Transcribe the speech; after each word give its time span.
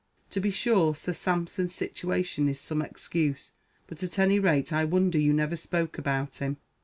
To 0.31 0.39
be 0.39 0.49
sure, 0.49 0.95
Sir 0.95 1.13
Sampson's 1.13 1.75
situation 1.75 2.49
is 2.49 2.59
some 2.59 2.81
excuse; 2.81 3.51
but 3.85 4.01
at 4.01 4.17
any 4.17 4.39
rate 4.39 4.73
I 4.73 4.83
wonder 4.83 5.19
you 5.19 5.31
never 5.31 5.55
spoke 5.55 5.99
about 5.99 6.37
him. 6.37 6.57